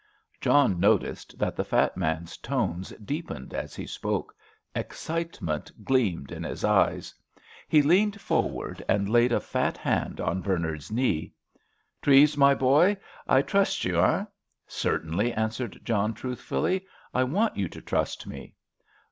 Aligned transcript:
John 0.39 0.79
noticed 0.79 1.37
that 1.37 1.55
the 1.55 1.63
fat 1.63 1.95
man's 1.95 2.35
tones 2.35 2.89
deepened 3.05 3.53
as 3.53 3.75
he 3.75 3.85
spoke; 3.85 4.33
excitement 4.73 5.71
gleamed 5.85 6.31
in 6.31 6.41
his 6.43 6.63
eyes. 6.63 7.13
He 7.67 7.83
leaned 7.83 8.19
forward 8.19 8.83
and 8.89 9.07
laid 9.07 9.31
a 9.31 9.39
fat 9.39 9.77
hand 9.77 10.19
on 10.19 10.41
Bernard's 10.41 10.89
knee. 10.91 11.33
"Treves, 12.01 12.35
my 12.35 12.55
boy, 12.55 12.97
I 13.27 13.43
trust 13.43 13.85
you—eh?" 13.85 14.25
"Certainly!" 14.65 15.33
answered 15.33 15.79
John, 15.83 16.15
truthfully. 16.15 16.87
"I 17.13 17.23
want 17.23 17.55
you 17.55 17.67
to 17.69 17.79
trust 17.79 18.25
me." 18.25 18.55